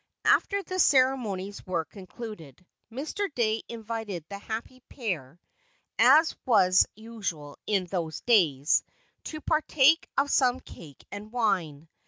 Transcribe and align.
After 0.25 0.63
the 0.63 0.79
ceremonies 0.79 1.63
were 1.67 1.85
concluded, 1.85 2.65
Mr. 2.91 3.31
Dey 3.35 3.61
invited 3.69 4.25
the 4.29 4.39
happy 4.39 4.79
pair 4.89 5.39
(as 5.99 6.35
was 6.43 6.87
usual 6.95 7.55
in 7.67 7.85
those 7.85 8.21
days) 8.21 8.83
to 9.25 9.41
partake 9.41 10.09
of 10.17 10.31
some 10.31 10.59
cake 10.59 11.05
and 11.11 11.31
wine. 11.31 11.87